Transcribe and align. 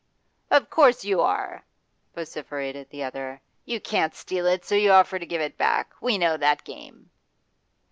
'Of 0.49 0.71
course 0.71 1.05
you 1.05 1.21
are!' 1.21 1.63
vociferated 2.15 2.89
the 2.89 3.03
other. 3.03 3.39
'You 3.65 3.79
can't 3.79 4.15
steal 4.15 4.47
it, 4.47 4.65
so 4.65 4.73
you 4.73 4.89
offer 4.89 5.19
to 5.19 5.25
give 5.27 5.41
it 5.41 5.59
back. 5.59 5.93
We 6.01 6.17
know 6.17 6.37
that 6.37 6.63
game. 6.63 7.11